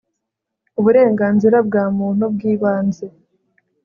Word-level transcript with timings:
uburenganzira 0.79 1.57
bwa 1.67 1.83
muntu 1.97 2.25
bw'ibanze 2.33 3.05